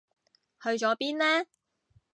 [0.59, 1.45] 去咗邊呢？